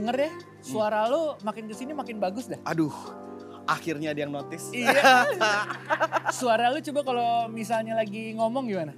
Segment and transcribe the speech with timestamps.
[0.00, 0.32] denger-denger ya,
[0.64, 2.56] suara lu makin ke sini makin bagus dah.
[2.64, 2.92] Aduh,
[3.68, 4.72] akhirnya ada yang notice.
[4.72, 5.28] Iya.
[6.40, 8.96] suara lu coba kalau misalnya lagi ngomong gimana?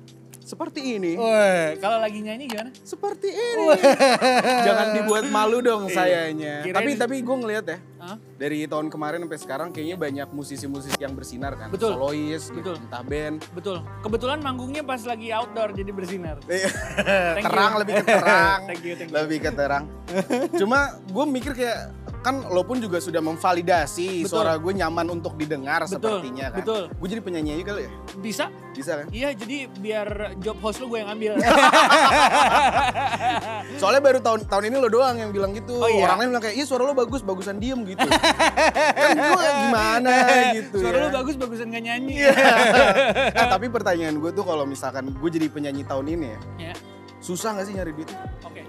[0.53, 1.16] Seperti ini.
[1.16, 2.69] Woi, kalau lagi nyanyi gimana?
[2.77, 3.73] Seperti ini.
[4.60, 6.60] Jangan dibuat malu dong sayanya.
[6.60, 8.20] Kirain- Tapi tapi gue ngeliat ya, Hah?
[8.37, 11.73] dari tahun kemarin sampai sekarang kayaknya banyak musisi-musisi yang bersinar kan.
[11.73, 11.96] Betul.
[11.96, 12.84] Solois, gitu, Betul.
[12.84, 13.37] entah band.
[13.51, 13.80] Betul.
[14.05, 16.37] Kebetulan manggungnya pas lagi outdoor jadi bersinar.
[16.45, 16.69] Iya.
[17.48, 17.80] Terang you.
[17.80, 18.60] lebih ke terang.
[18.69, 19.16] Thank you, thank you.
[19.16, 19.84] Lebih ke terang.
[20.52, 24.30] Cuma gue mikir kayak kan lo pun juga sudah memvalidasi Betul.
[24.30, 26.62] suara gue nyaman untuk didengar Betul, sepertinya kan.
[26.62, 26.82] betul.
[26.95, 27.90] Gue jadi penyanyi aja kali ya?
[28.16, 28.45] Bisa?
[28.70, 29.06] Bisa kan?
[29.10, 30.08] Iya, jadi biar
[30.38, 31.34] job host lu gue yang ambil.
[33.80, 35.74] Soalnya baru tahun tahun ini lo doang yang bilang gitu.
[35.76, 36.06] Oh iya?
[36.06, 38.06] Orang lain bilang kayak, iya suara lo bagus, bagusan diem gitu.
[38.06, 40.12] kan gue gimana
[40.54, 41.02] gitu Suara ya.
[41.02, 42.14] lu bagus, bagusan gak nyanyi.
[42.23, 42.32] Iya.
[43.32, 46.74] Eh, tapi pertanyaan gue tuh kalau misalkan gue jadi penyanyi tahun ini ya, Ya,
[47.18, 48.09] susah gak sih nyari duit?
[48.45, 48.62] Oke.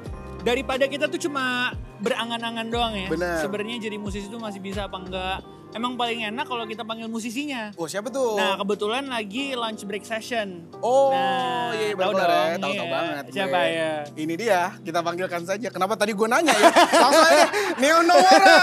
[0.43, 1.71] Daripada kita tuh cuma
[2.03, 3.07] berangan-angan doang ya.
[3.07, 3.39] Benar.
[3.39, 5.39] Sebenarnya jadi musisi tuh masih bisa apa enggak.
[5.73, 7.73] Emang paling enak kalau kita panggil musisinya.
[7.81, 8.37] Oh siapa tuh?
[8.37, 10.69] Nah, kebetulan lagi lunch break session.
[10.85, 12.93] Oh, Nah, iya tahu benar ya, dong, tahu-tahu iya.
[12.93, 13.23] banget.
[13.33, 13.73] Siapa gue.
[13.73, 13.91] ya?
[14.13, 15.67] Ini dia, kita panggilkan saja.
[15.73, 16.69] Kenapa tadi gue nanya ya?
[16.93, 17.47] Langsung aja,
[17.81, 18.53] Neo Nowara.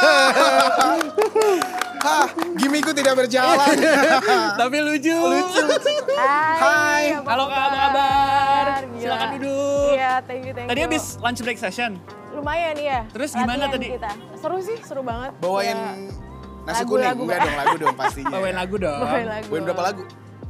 [2.01, 3.61] Hah, gimiku tidak berjalan.
[4.61, 5.12] Tapi lucu.
[5.12, 5.65] Lucu.
[6.11, 6.56] Hai.
[6.56, 7.05] Hai.
[7.20, 8.65] Halo Kak, apa kabar?
[8.97, 9.93] Silakan duduk.
[9.93, 10.87] Iya, thank you, thank Tadi you.
[10.87, 12.01] habis lunch break session.
[12.31, 13.03] lumayan ya.
[13.11, 13.87] Terus gimana latihan tadi?
[13.91, 14.11] Kita.
[14.39, 15.34] Seru sih, seru banget.
[15.39, 15.93] Bawain Ya,
[16.62, 17.05] nasi Lagu, kuning.
[17.05, 17.23] lagu.
[17.27, 18.31] Enggak dong, lagu dong pastinya.
[18.31, 19.01] Bawain lagu dong.
[19.03, 19.47] bawain lagu.
[19.51, 20.03] Bawain berapa lagu?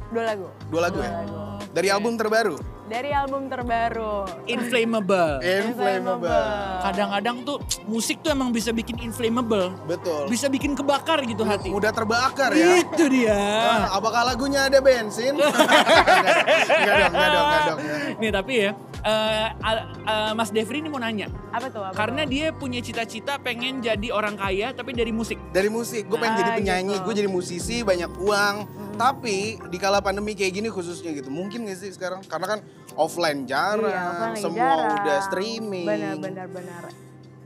[0.07, 0.45] Dua lagu.
[0.69, 1.11] Dua lagu ya?
[1.17, 1.35] lagu.
[1.71, 2.59] Dari album terbaru?
[2.91, 4.27] Dari album terbaru.
[4.43, 5.39] Inflammable.
[5.39, 6.51] Inflammable.
[6.83, 9.71] Kadang-kadang tuh musik tuh emang bisa bikin inflammable.
[9.87, 10.27] Betul.
[10.27, 11.71] Bisa bikin kebakar gitu hati.
[11.71, 12.83] Mudah terbakar ya.
[12.83, 13.39] Itu dia.
[13.87, 15.39] Ah, apakah lagunya ada bensin?
[15.39, 17.79] Enggak dong, enggak dong, enggak dong.
[18.19, 18.71] Nih tapi ya,
[19.01, 21.27] eh, Al- eh, Mas Devri ini mau nanya.
[21.49, 21.81] Apa tuh?
[21.81, 22.29] Apa Karena tuh?
[22.29, 25.37] dia punya cita-cita pengen jadi orang kaya tapi dari musik.
[25.49, 27.05] Dari musik, gue pengen Ah, jadi penyanyi, gitu.
[27.05, 28.55] gue jadi musisi, banyak uang.
[28.93, 32.21] Tapi di kala pandemi kayak gini khususnya gitu, mungkin gak sih sekarang?
[32.21, 32.59] Karena kan
[32.93, 34.95] offline jarang, Iya, offline semua jarang.
[34.99, 35.85] udah streaming.
[35.87, 36.83] Benar, benar, benar.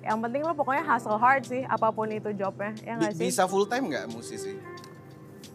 [0.02, 3.26] Yang penting lo pokoknya hustle hard sih, apa pun itu jobnya, ya nggak Bi- sih?
[3.26, 4.54] Bisa full time nggak musisi?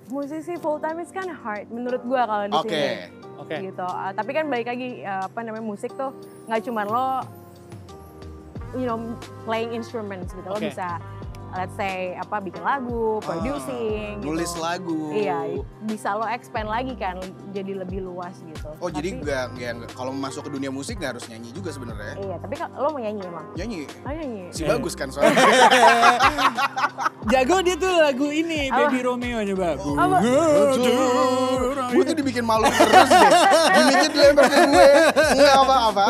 [0.06, 2.66] Musisi full time is kind of hard, menurut gua kalau di Oke.
[2.66, 3.19] sini.
[3.41, 3.56] Oke.
[3.61, 3.87] gitu.
[3.87, 6.12] Uh, tapi kan balik lagi uh, apa namanya musik tuh
[6.47, 7.09] nggak cuma lo
[8.77, 8.99] you know
[9.49, 10.47] playing instruments gitu.
[10.47, 10.69] Lo Oke.
[10.69, 11.01] bisa
[11.53, 14.61] let's say apa bikin lagu, producing Ah, Nulis gitu.
[14.61, 15.00] lagu.
[15.11, 15.38] Iya,
[15.83, 17.19] bisa lo expand lagi kan
[17.50, 18.71] jadi lebih luas gitu.
[18.77, 21.71] Oh jadi Tapi- nggak nggak nggak- kalau masuk ke dunia musik nggak harus nyanyi juga
[21.71, 22.15] sebenarnya?
[22.16, 23.47] Iya, tapi lo mau nyanyi emang?
[23.55, 23.81] Nyanyi.
[24.00, 24.43] Oh nyanyi.
[24.50, 24.69] Si Eh.
[24.69, 25.34] bagus kan soalnya.
[27.31, 28.89] Jago dia tuh lagu ini, Apa?
[28.89, 29.69] Baby Romeo coba.
[29.77, 30.16] Apa?
[31.91, 33.31] gue tuh dibikin malu terus deh.
[33.71, 34.89] Gimiknya dilempar ke gue.
[35.37, 36.05] Nggak apa-apa.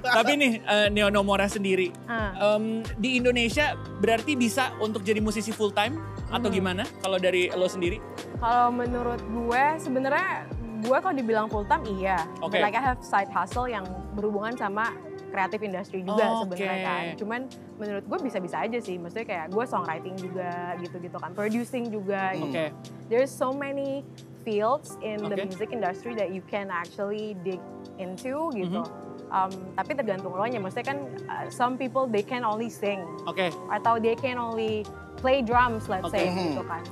[0.00, 2.56] Tapi nih, eh, Neo Nomora sendiri, Ah.
[2.56, 5.96] em, di Indonesia berarti bisa untuk jadi musisi full time
[6.28, 6.54] atau Hmm.
[6.54, 6.82] gimana?
[7.00, 7.98] Kalau dari lo sendiri?
[8.36, 10.44] Kalau menurut gue sebenarnya
[10.78, 12.20] gue kalau dibilang full time iya.
[12.38, 14.92] But Like I have side hustle yang berhubungan sama
[15.26, 16.84] kreatif industri juga Oh, sebenarnya oke.
[16.84, 17.04] kan.
[17.16, 17.40] Cuman
[17.76, 18.96] menurut gue bisa-bisa aja sih.
[18.96, 22.32] Maksudnya kayak gue songwriting juga gitu-gitu kan, producing juga.
[22.32, 22.40] Hmm.
[22.42, 22.52] gitu.
[22.52, 22.64] Oke.
[23.08, 24.04] There's so many
[24.42, 25.48] fields in the Oke.
[25.48, 27.58] music industry that you can actually dig
[27.96, 28.84] into gitu.
[28.84, 29.15] Mhm.
[29.26, 30.62] Um, tapi tergantung lo nya.
[30.62, 33.50] Maksudnya kan uh, some people they can only sing Oke.
[33.74, 34.86] atau they can only
[35.18, 36.54] play drums let's say Oke.
[36.54, 36.86] gitu kan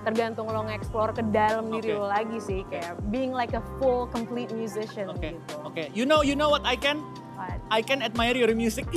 [0.00, 2.00] tergantung lo nge-explore ke dalam diri Oke.
[2.00, 5.36] lo lagi sih kayak being like a full complete musician Oke.
[5.36, 5.82] gitu Oke.
[5.92, 7.04] You know, you know what I can?
[7.36, 8.88] But- I can admire your music.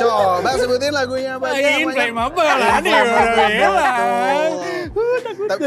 [0.00, 1.60] Coba sebutin lagunya apa aja.
[1.60, 1.94] Main namanya.
[1.94, 4.50] Flammable lah nih udah bilang.
[5.42, 5.66] Tapi,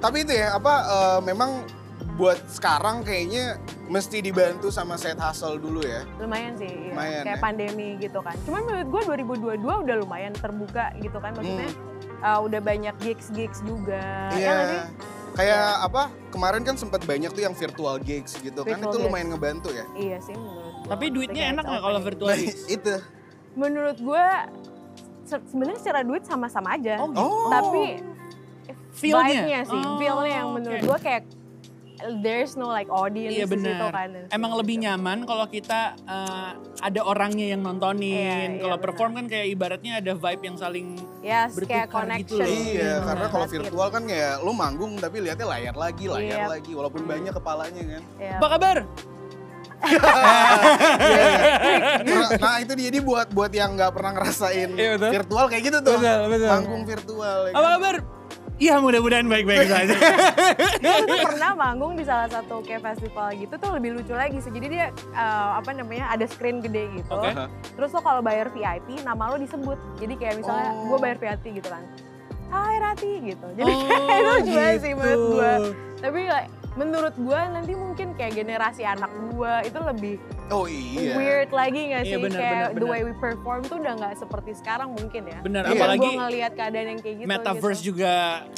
[0.00, 1.50] tapi itu ya apa eh, memang
[2.16, 6.00] buat sekarang kayaknya mesti dibantu sama side hustle dulu ya.
[6.16, 6.90] lumayan sih iya.
[6.90, 7.42] Lumayan, kayak ya.
[7.42, 9.02] pandemi gitu kan cuman menurut gue
[9.60, 11.68] 2022 udah lumayan terbuka gitu kan maksudnya
[12.16, 12.22] Hmm.
[12.22, 14.48] uh, udah banyak gigs gigs juga ya?
[14.56, 14.56] Iya.
[15.34, 16.02] Kayak apa?
[16.30, 18.72] Kemarin kan sempat banyak tuh yang virtual gigs gitu kan.
[18.74, 19.04] Virtual Itu gigs.
[19.04, 19.84] lumayan ngebantu ya.
[19.94, 22.62] iya sih menurut gue Tapi duitnya enak nggak kalau virtual Nah, gigs?
[22.66, 22.94] itu.
[23.52, 24.26] menurut gue
[25.22, 27.20] se- sebenarnya secara duit sama-sama aja Oh, gitu.
[27.20, 27.48] Oh.
[27.50, 27.84] tapi
[28.92, 29.60] Feel-nya?
[29.62, 30.88] sih Oh, feel-nya yang menurut oke.
[30.88, 31.22] gue kayak
[32.18, 33.90] there's no like audience Iya di situ benar.
[33.90, 34.84] kan dan Emang segala lebih gitu.
[34.84, 38.12] nyaman kalau kita eh, ada orangnya yang nontonin.
[38.12, 38.84] Iya, iya, kalau benar.
[38.84, 40.86] perform kan kayak ibaratnya ada vibe yang saling
[41.20, 41.96] Yes, bertukar kayak gitu
[42.36, 42.38] connection.
[42.38, 42.48] loh.
[42.48, 43.04] Iya, Hmm.
[43.06, 46.46] karena kalau virtual kan ya lu manggung tapi lihatnya layar lagi, layar Iya.
[46.50, 48.02] lagi walaupun banyak kepalanya kan.
[48.16, 48.34] Iya.
[48.36, 48.76] Apa kabar?
[52.06, 55.10] Nah, nah, itu dia jadi buat buat yang nggak pernah ngerasain Iya, betul.
[55.12, 55.96] virtual kayak gitu tuh.
[55.96, 56.48] Betul, betul.
[56.48, 57.38] Manggung virtual.
[57.42, 57.72] ya Apa kan?
[57.76, 57.96] kabar?
[58.56, 59.92] Iya mudah-mudahan baik-baik saja.
[59.92, 64.48] Aku pernah manggung di salah satu kayak festival gitu tuh lebih lucu lagi sih.
[64.48, 67.12] Jadi dia eh, apa namanya ada screen gede gitu.
[67.12, 67.36] Oke.
[67.70, 69.76] Terus lo kalau bayar VIP nama lo disebut.
[69.96, 70.88] Jadi kayak misalnya Oh.
[70.88, 71.84] gue bayar VIP gitu kan.
[72.46, 73.46] Hai Rati gitu.
[73.52, 74.96] Jadi Oh, kayak itu lucu banget sih gitu.
[74.96, 75.52] menurut gue.
[75.96, 80.14] Tapi like, menurut gue nanti mungkin kayak generasi anak gue itu lebih
[80.48, 81.10] Oh iya.
[81.12, 82.22] weird lagi gak Iya, sih?
[82.22, 85.38] benar, kayak benar, the way we perform tuh udah gak seperti sekarang mungkin ya.
[85.40, 85.74] Benar, Iya.
[85.74, 87.26] apalagi gue ngelihat keadaan yang kayak gitu.
[87.26, 87.88] metaverse gitu.
[87.90, 88.12] juga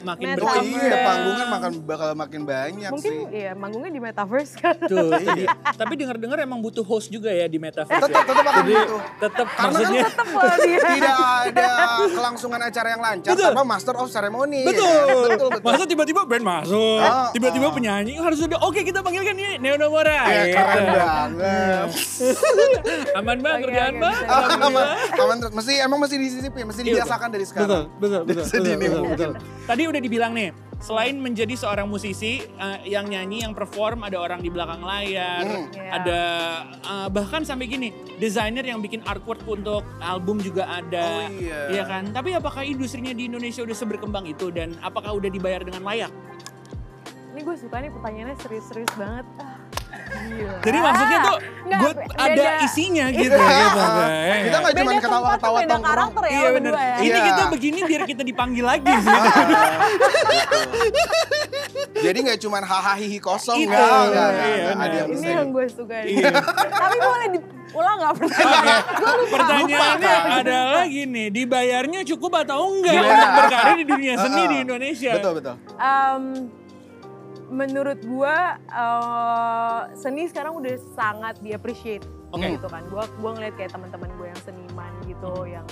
[0.04, 0.68] makin Metaverse.
[0.68, 3.18] Oh iya, panggungan makan bakal makin banyak Mungkin sih.
[3.32, 4.76] iya manggungnya di metaverse kan.
[4.82, 5.48] Tuh, iya.
[5.72, 8.04] Tapi dengar-dengar emang butuh host juga ya di metaverse.
[8.04, 8.96] Tetap tetap akan Jadi gitu.
[9.18, 10.80] tetap Karena kan maksudnya Tetep loh dia.
[10.92, 11.70] Tidak ada
[12.06, 13.46] kelangsungan acara yang lancar Betul.
[13.48, 14.60] tanpa master of ceremony.
[14.62, 14.84] Betul.
[14.84, 15.28] ya kan?
[15.30, 15.64] betul, betul.
[15.66, 17.72] Masa tiba-tiba band masuk, Ah, tiba-tiba ah.
[17.72, 20.20] penyanyi harus udah oke kita panggilkan ini Neo Nomora.
[20.28, 20.52] Ya, Gitu.
[20.54, 21.77] keren banget.
[23.18, 24.16] Aman bang, Oke, kerjaan oke, bang.
[24.18, 24.56] bisa.
[24.60, 24.84] aman,
[25.14, 25.52] aman terus.
[25.52, 27.68] Mesti emang mesti disisipin, mesti Iya, dibiasakan dari sekarang.
[27.94, 29.32] betul, betul, Sedini betul.
[29.64, 34.38] Tadi udah dibilang nih, selain menjadi seorang musisi eh, yang nyanyi, yang perform, ada orang
[34.38, 35.66] di belakang layar, Hmm.
[35.70, 35.90] Iya.
[35.92, 36.20] ada
[36.78, 41.26] eh, bahkan sampai gini, desainer yang bikin artwork untuk album juga ada.
[41.26, 41.60] Oh, iya.
[41.70, 42.10] Iya kan?
[42.10, 46.10] Tapi apakah industrinya di Indonesia udah seberkembang itu dan apakah udah dibayar dengan layak?
[47.28, 49.26] Ini gue suka nih pertanyaannya serius-serius banget.
[49.38, 49.57] Ah.
[50.58, 53.30] Jadi maksudnya tuh beda- ada isinya gitu.
[53.30, 53.38] gitu.
[54.40, 56.72] Kita nggak cuma beda ketawa-ketawa tempat tuh beda karakter ya Iya bener.
[56.72, 56.94] ya.
[56.98, 57.24] Ini Iya.
[57.24, 59.16] kita begini biar kita dipanggil lagi sih.
[61.98, 63.74] Jadi nggak cuma hahaha hihi kosong, Itu.
[63.74, 64.32] Iya, benar.
[64.78, 65.96] Ada yang Ini yang gue suka.
[66.00, 66.30] Iya.
[66.70, 67.26] Tapi boleh
[68.14, 68.76] pertanyaannya?
[68.94, 69.34] Gue lupa.
[69.34, 74.56] Pertanyaannya Lupa, adalah gini, dibayarnya cukup atau enggak untuk berkarir di dunia seni di.
[74.58, 75.12] Indonesia?
[75.12, 75.54] Betul betul.
[75.74, 76.22] Em,
[77.48, 78.36] menurut gue
[78.68, 82.44] eh, seni sekarang udah sangat di appreciate Oke.
[82.50, 82.84] gitu kan.
[82.86, 85.64] Gue gua ngeliat kayak teman-teman gue yang seniman gitu yang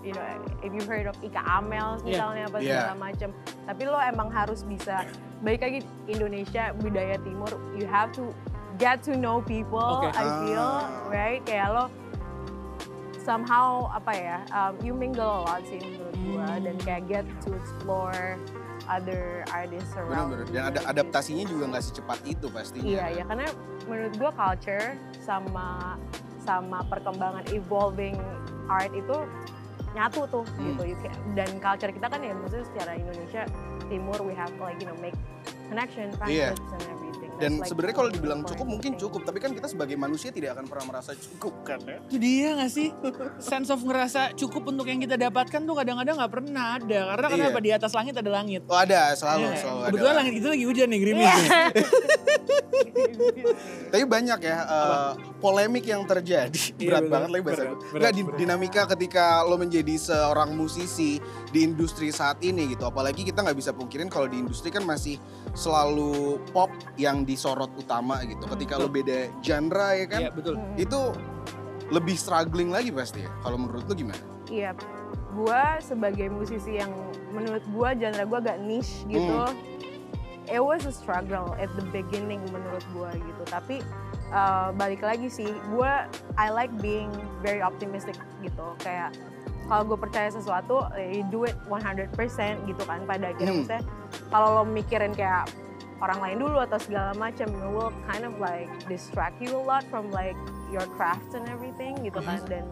[0.00, 0.22] you know
[0.62, 2.70] if you heard of Ika Amel misalnya apa Iya.
[2.86, 3.28] segala macem.
[3.66, 5.02] Tapi lo emang harus bisa
[5.42, 8.30] balik lagi Indonesia budaya timur you have to
[8.78, 10.14] get to know people Oke.
[10.14, 11.10] I feel Ah.
[11.10, 11.90] right kayak lo
[13.18, 16.62] somehow apa ya um, you mingle a lot sih menurut gue Hmm.
[16.62, 18.38] dan kayak get to explore
[18.86, 20.50] other artists around Benar-benar.
[20.50, 22.86] Dan ada juga, adaptasinya juga nggak secepat itu pastinya.
[22.86, 23.46] Iya ya karena
[23.86, 25.98] menurut gua culture sama
[26.42, 28.14] sama perkembangan evolving
[28.66, 29.16] art itu
[29.94, 30.76] nyatu tuh Hmm.
[30.78, 30.82] gitu.
[31.34, 33.42] Dan culture kita kan ya maksudnya secara Indonesia
[33.86, 35.16] timur we have like you know make
[35.70, 37.05] connection, friendships and everything.
[37.36, 40.86] Dan sebenarnya kalau dibilang cukup mungkin cukup, tapi kan kita sebagai manusia tidak akan pernah
[40.88, 41.98] merasa cukup kan ya.
[42.02, 42.88] Itu dia gak sih?
[43.36, 47.00] Sense of ngerasa cukup untuk yang kita dapatkan tuh kadang-kadang gak pernah ada.
[47.12, 47.34] Karena Iya.
[47.38, 48.62] kenapa di atas langit ada langit.
[48.64, 49.58] Oh ada, selalu, Iya.
[49.58, 50.18] selalu Kebetulan ada.
[50.18, 51.34] langit itu lagi hujan nih, gerimis Iya.
[51.34, 51.46] nih.
[53.86, 56.60] Tapi banyak ya eh, polemik yang terjadi.
[56.74, 57.12] Iya, Berat betul.
[57.12, 57.80] banget lagi bahasa Berat, gue.
[57.86, 58.38] berat, Nggak, di- berat.
[58.38, 62.84] dinamika ketika lo menjadi seorang musisi di industri saat ini gitu.
[62.84, 65.16] Apalagi kita nggak bisa pungkirin kalau di industri kan masih
[65.56, 66.68] selalu pop
[67.00, 68.44] yang disorot utama gitu.
[68.44, 70.54] Ketika lo beda genre ya kan, Iya, betul.
[70.60, 70.76] Hmm.
[70.76, 71.00] itu
[71.88, 73.30] lebih struggling lagi pasti ya.
[73.40, 74.20] Kalau menurut lo gimana?
[74.52, 74.76] Iya,
[75.34, 76.92] gua sebagai musisi yang
[77.32, 79.32] menurut gua genre gua agak niche gitu.
[79.48, 79.56] Hmm.
[80.46, 83.42] It was a struggle at the beginning menurut gua gitu.
[83.50, 83.82] Tapi
[84.30, 86.06] uh, balik lagi sih, gua
[86.38, 87.10] I like being
[87.42, 88.14] very optimistic
[88.44, 88.66] gitu.
[88.78, 89.16] Kayak
[89.66, 92.14] kalau gue percaya sesuatu, you do it 100%
[92.70, 93.52] gitu kan pada akhirnya.
[93.52, 93.60] Hmm.
[93.62, 93.82] Maksudnya
[94.30, 95.50] kalau lo mikirin kayak
[95.98, 99.82] orang lain dulu atau segala macam, it will kind of like distract you a lot
[99.90, 100.38] from like
[100.70, 102.38] your craft and everything gitu kan.
[102.46, 102.50] Hmm.
[102.50, 102.64] Dan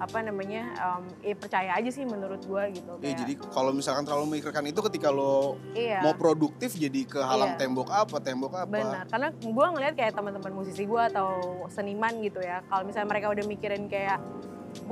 [0.00, 2.98] apa namanya, um, eh percaya aja sih menurut gue gitu.
[2.98, 6.02] Ya Kayak, jadi kalau misalkan terlalu memikirkan itu ketika lo iya.
[6.02, 7.60] mau produktif jadi ke halang Iya.
[7.60, 8.72] tembok apa, tembok apa.
[8.72, 11.38] Benar, karena gue ngeliat kayak teman-teman musisi gue atau
[11.70, 14.18] seniman gitu ya, kalau misalnya mereka udah mikirin kayak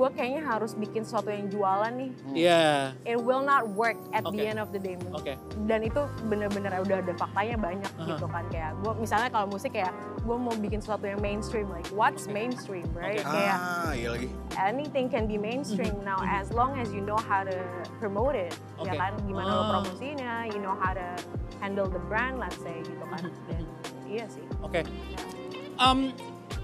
[0.01, 2.61] gue kayaknya harus bikin sesuatu yang jualan nih, Iya,
[3.05, 4.33] it will not work at Oke.
[4.33, 4.97] the end of the day.
[5.13, 5.37] oke.
[5.69, 8.09] Dan itu bener-bener udah ada faktanya banyak Aha.
[8.09, 9.93] gitu kan kayak gue misalnya kalau musik kayak
[10.25, 12.33] gue mau bikin sesuatu yang mainstream, like what's Oke.
[12.33, 13.21] mainstream, right?
[13.21, 13.29] Oke.
[13.29, 14.29] Kayak Ah, iya lagi.
[14.57, 16.33] anything can be mainstream Mhm, now mhm.
[16.33, 17.53] as long as you know how to
[18.01, 18.97] promote it, ya Oke.
[18.97, 19.13] kan?
[19.29, 19.69] Gimana lo Ah.
[19.77, 21.05] promosinya, you know how to
[21.61, 23.21] handle the brand, let's say gitu kan.
[23.21, 23.63] Mhm, Dan
[24.09, 24.41] iya sih.
[24.65, 24.81] Oke.
[25.77, 26.09] Em,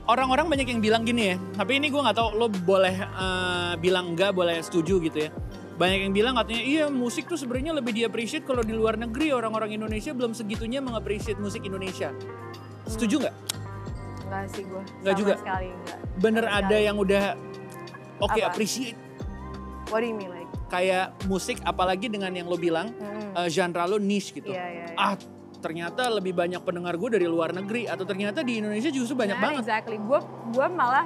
[0.08, 4.12] orang-orang banyak yang bilang gini ya, tapi ini gue nggak tahu lo boleh eh, bilang
[4.12, 5.32] enggak, boleh setuju gitu ya.
[5.78, 9.30] Banyak yang bilang katanya iya musik tuh sebenarnya lebih di appreciate kalau di luar negeri
[9.30, 12.10] orang-orang Indonesia belum segitunya mengappreciate musik Indonesia.
[12.90, 13.36] Setuju nggak?
[14.26, 14.82] Enggak sih gue.
[15.06, 15.34] Nggak juga?
[15.38, 16.00] sekali enggak.
[16.18, 16.88] Bener Sama ada sekali.
[16.90, 17.24] yang udah
[18.18, 18.48] oke Apa?
[18.50, 18.98] appreciate
[19.88, 20.50] What do you mean like?
[20.68, 23.38] kayak musik apalagi dengan yang lo bilang Hmm.
[23.38, 24.50] eh, genre lo niche gitu.
[24.50, 24.86] Iya iya.
[24.92, 24.98] iya.
[24.98, 25.14] Ah
[25.58, 29.44] ternyata lebih banyak pendengar gue dari luar negeri atau ternyata di Indonesia justru banyak Nah,
[29.44, 29.62] banget.
[29.64, 29.98] Exactly.
[29.98, 31.06] Gue gue malah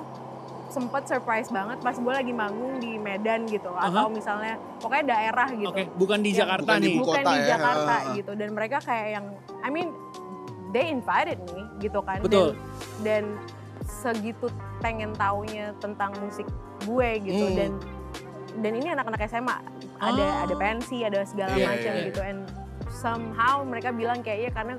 [0.67, 3.91] sempet surprise banget pas gue lagi manggung di Medan gitu Aha.
[3.91, 5.67] atau misalnya pokoknya daerah gitu.
[5.69, 6.93] Oke, bukan di Yang- Jakarta Bukan di nih.
[6.93, 7.47] ibu bukan kota di ya.
[7.49, 8.15] Jakarta Heeh.
[8.15, 9.25] gitu dan mereka kayak yang
[9.59, 9.87] I mean
[10.71, 12.55] they invited me gitu kan Betul.
[12.55, 12.55] dan,
[13.03, 13.23] dan
[13.83, 14.47] segitu
[14.79, 16.47] pengen taunya tentang musik
[16.81, 17.57] gue gitu Hmm.
[17.57, 17.71] dan
[18.53, 19.57] dan ini anak-anak SMA
[19.97, 20.43] ada Oh.
[20.43, 22.05] ada pensi ada segala Iya, macam iya.
[22.07, 22.41] gitu and
[23.01, 24.77] somehow mereka bilang kayak iya karena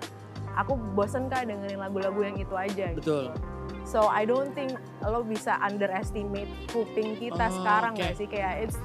[0.55, 3.35] aku bosen kak dengerin lagu-lagu yang itu aja Betul.
[3.35, 3.50] gitu.
[3.83, 8.00] So I don't think lo bisa underestimate kuping kita Oh, sekarang oke.
[8.00, 8.79] gak sih kayak it's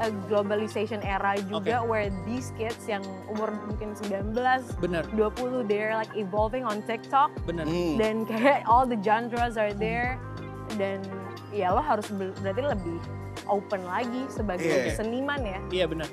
[0.00, 4.32] a globalization era juga where these kids yang umur mungkin 19,
[4.80, 7.68] Benar, 20 they're like evolving on TikTok benar.
[7.68, 8.00] Hmm.
[8.00, 10.16] dan kayak all the genres are there
[10.80, 11.04] dan
[11.52, 12.96] ya lo harus ber- berarti lebih
[13.50, 14.94] open lagi sebagai Iya.
[14.94, 15.58] seniman ya.
[15.68, 16.08] Iya benar.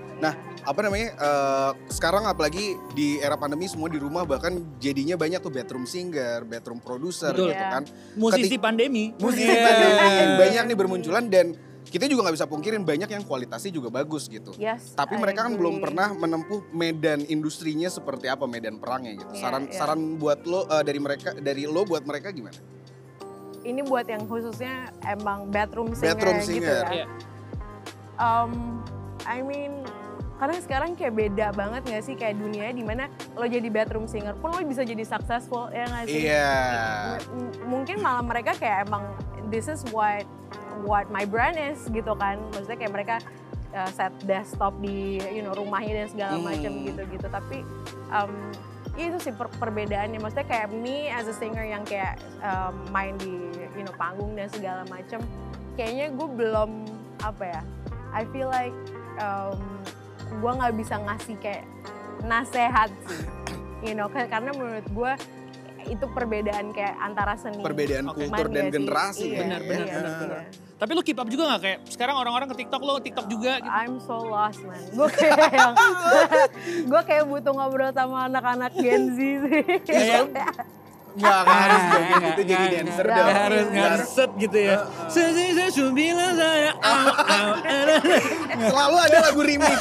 [0.68, 5.48] apa namanya eh, sekarang apalagi di era pandemi semua di rumah bahkan jadinya banyak tuh
[5.48, 7.54] bedroom singer, bedroom producer Betul.
[7.54, 7.72] gitu Iya.
[7.72, 7.84] kan.
[8.14, 9.16] Musisi pandemi.
[9.16, 9.64] Musisi Iya.
[9.64, 9.96] pandemi
[10.36, 11.56] banyak nih bermunculan dan
[11.88, 14.52] kita juga nggak bisa pungkirin banyak yang kualitasnya juga bagus gitu.
[14.60, 14.92] Yes.
[14.92, 15.86] Tapi I mereka kan belum agree.
[15.88, 19.32] pernah menempuh medan industrinya seperti apa medan perangnya gitu.
[19.32, 19.72] Iya, Saran iya.
[19.72, 22.60] saran buat lo eh, dari mereka dari lo buat mereka gimana?
[23.64, 26.84] Ini buat yang khususnya emang bedroom singer, Bedroom gitu singer.
[26.88, 26.92] ya.
[26.92, 27.06] Iya.
[28.18, 28.82] Um,
[29.24, 29.86] I mean,
[30.38, 34.38] karena sekarang kayak beda banget gak sih kayak dunia di mana lo jadi bedroom singer
[34.38, 36.30] pun lo bisa jadi successful ya gak sih?
[36.30, 36.54] Iya.
[37.30, 39.02] M- mungkin malah mereka kayak emang
[39.50, 40.22] this is what
[40.86, 42.38] what my brand is gitu kan.
[42.54, 43.16] Maksudnya kayak mereka
[43.74, 46.46] uh, set desktop di you know rumahnya dan segala Hmm.
[46.46, 47.28] macam gitu-gitu.
[47.28, 47.58] Tapi
[48.10, 48.34] um,
[48.94, 50.22] ya itu sih per- perbedaannya.
[50.22, 53.34] Maksudnya kayak me as a singer yang kayak um, main di
[53.74, 55.18] you know panggung dan segala macam.
[55.74, 56.72] Kayaknya gue belum
[57.26, 57.62] apa ya?
[58.18, 58.74] I feel like
[59.22, 59.62] um,
[60.42, 61.66] gue nggak bisa ngasih kayak
[62.26, 63.22] nasehat sih.
[63.86, 65.12] You know, ka- karena menurut gue
[65.88, 68.26] itu perbedaan kayak antara seni Perbedaan Oke.
[68.28, 68.74] kultur dan sih?
[68.74, 69.26] generasi.
[69.30, 69.40] Iya, ya.
[69.40, 70.20] Benar, benar, iya, benar, iya.
[70.20, 70.40] benar.
[70.78, 73.70] Tapi lo keep up juga gak kayak sekarang orang-orang ke TikTok lo TikTok juga gitu.
[73.70, 74.82] I'm so lost man.
[74.94, 75.74] Gue kayak yang,
[76.92, 79.62] gue kayak butuh ngobrol sama anak-anak Gen Z sih.
[79.90, 80.26] Iya.
[81.18, 83.28] Nggak nggak harus Nggak, gitu jadi nggak, dancer nggak dong.
[83.28, 83.90] Gak harus Nggak.
[83.98, 84.78] ngeset gitu ya.
[85.10, 86.72] Saya saya saya bilang saya.
[88.72, 89.78] Selalu ada lagu remix.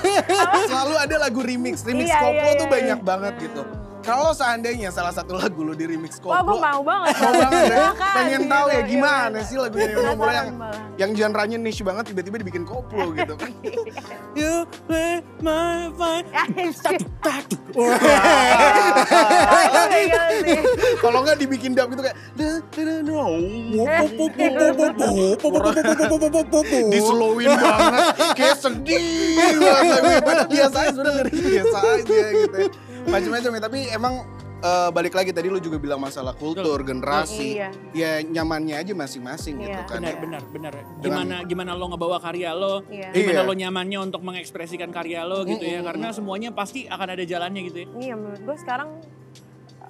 [0.70, 1.74] Selalu ada lagu remix.
[1.82, 3.62] Remix Iya, koplo iya, tuh iya, banyak banget gitu.
[4.10, 7.14] Kalau seandainya salah satu lagu lu di remix Wah gue koplo, mau banget.
[7.14, 7.94] mau banget ya.
[7.94, 9.46] Pengen tahu ya gimana iya.
[9.46, 10.82] sih lagunya Nino Moro yang Penasaran malah.
[10.98, 13.54] yang genre-nya niche banget tiba-tiba dibikin koplo gitu kan.
[14.38, 16.26] You play my fine.
[16.80, 16.98] Sih.
[20.98, 22.18] Kalau nggak dibikin dub gitu kayak
[26.90, 28.02] dislowin banget
[28.34, 29.54] kayak sedih
[30.26, 32.89] banget biasa aja sudah ngeri biasa aja gitu ya.
[33.06, 34.14] Macam-macam ya tapi emang
[34.60, 37.68] eh, balik lagi tadi lu juga bilang masalah kultur generasi Iya.
[37.96, 39.88] ya nyamannya aja masing-masing gitu Iya.
[39.88, 40.20] kan Benar, Iya.
[40.20, 40.72] benar, benar.
[41.00, 43.08] Gimana gimana lo ngebawa karya lo, Iya.
[43.08, 43.48] gimana Iya.
[43.48, 45.80] lo nyamannya untuk mengekspresikan karya lo gitu ya.
[45.80, 47.88] Karena semuanya pasti akan ada jalannya gitu ya.
[47.96, 48.88] Iya menurut gue sekarang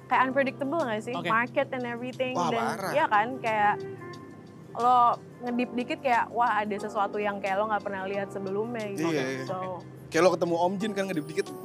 [0.07, 1.15] kayak unpredictable gak sih?
[1.15, 1.27] Oke.
[1.27, 2.33] Market and everything.
[2.35, 2.91] Wah, dan parah.
[2.95, 3.75] Iya kan kayak
[4.71, 9.11] lo ngedip dikit kayak wah ada sesuatu yang kayak lo nggak pernah lihat sebelumnya gitu.
[9.11, 9.45] Iya, iya.
[10.11, 11.47] Kayak lo ketemu Om Jin kan ngedip dikit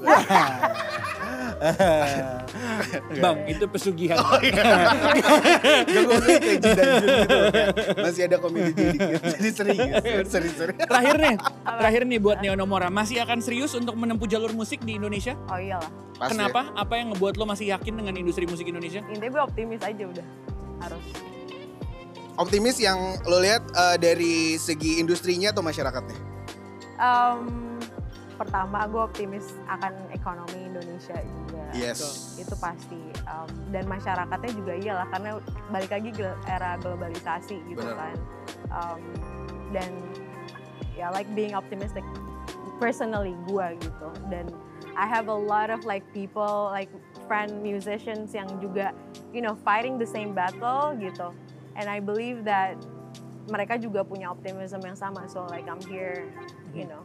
[3.17, 4.21] Bang, itu pesugihan.
[4.21, 4.61] Oh, iya.
[5.89, 7.37] Gue kayak Jin dan Jun gitu
[7.97, 9.01] masih ada komedi dikit
[9.35, 11.35] jadi serius seri-seri terakhir nih,
[11.65, 15.35] terakhir nih buat Neo Nomora, masih akan serius untuk menempuh jalur musik di Indonesia?
[15.51, 15.89] oh iyalah.
[16.17, 16.33] Pasti.
[16.37, 16.73] Kenapa?
[16.77, 19.01] Apa yang ngebuat lo masih yakin dengan industri musik Indonesia?
[19.11, 20.27] Intinya gue optimis aja udah
[20.87, 21.05] harus.
[22.37, 26.37] optimis yang lo lihat eh, dari segi industrinya atau masyarakatnya
[26.97, 27.77] Em,
[28.37, 31.65] pertama gue optimis akan ekonomi Indonesia juga.
[31.73, 32.37] yes.
[32.37, 35.31] Itu pasti Em, dan masyarakatnya juga iyalah karena
[35.75, 36.11] balik lagi
[36.47, 37.99] era globalisasi gitu Benar.
[37.99, 38.17] kan.
[38.71, 39.03] Em,
[39.75, 39.91] dan
[40.95, 42.07] ya like being optimistic
[42.79, 44.09] personally gue gitu.
[44.31, 44.47] Dan
[44.95, 46.89] I have a lot of like people like
[47.27, 48.95] friend musicians yang juga
[49.35, 51.35] you know fighting the same battle gitu.
[51.75, 52.79] And I believe that
[53.51, 55.27] mereka juga punya optimism yang sama.
[55.27, 56.31] So like I'm here
[56.71, 57.03] you know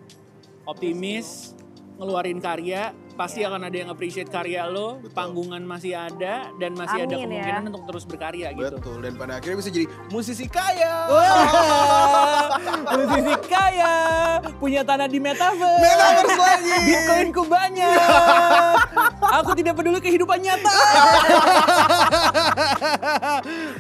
[0.66, 1.58] Optimis,
[1.98, 3.54] ngeluarin karya, pasti Iya.
[3.54, 5.14] akan ada yang appreciate karya lo, Betul.
[5.14, 7.26] panggungan masih ada, dan masih ada Amin ya.
[7.46, 8.78] kemungkinan untuk terus berkarya gitu.
[8.78, 10.94] betul dan pada akhirnya bisa jadi musisi kaya
[12.92, 13.94] Musisi kaya,
[14.58, 15.80] punya tanah di metaverse.
[15.80, 16.74] Metaverse lagi.
[16.84, 17.96] Bitcoinku banyak.
[19.42, 20.76] Aku tidak peduli kehidupan nyata.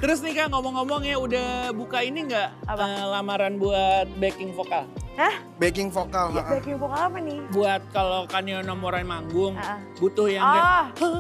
[0.01, 4.87] Terus nih kak ngomong-ngomong ya udah buka ini nggak eh, lamaran buat backing vokal?
[5.57, 6.49] Backing vokal ha-ha.
[6.49, 9.77] backing vokal apa nih Buat kalau Kanyo Nomora manggung Ah.
[9.95, 11.19] butuh yang kayak ah Ha-ha.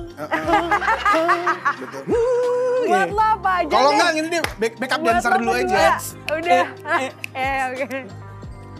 [1.77, 5.69] betul Buat lo apa aja Kalau enggak ini dia back, backup Buat dancer dulu berdua.
[5.69, 5.85] aja.
[6.31, 6.65] Udah.
[7.33, 7.99] Eh, oke.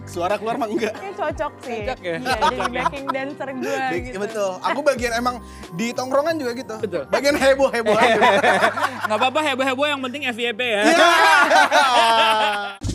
[0.03, 0.91] Suara keluar mah enggak.
[0.94, 1.86] Ini cocok sih.
[1.86, 2.18] Cocok ya?
[2.18, 4.18] Iya, jadi backing dancer gue Back- gitu.
[4.20, 4.51] Betul.
[4.60, 5.36] Aku bagian emang
[5.72, 6.75] di tongkrongan juga gitu.
[6.77, 7.03] Betul.
[7.08, 8.20] Bagian heboh-heboh aja.
[9.08, 10.82] Nggak apa-apa heboh-heboh yang penting FYP ya.
[10.84, 10.96] Ya.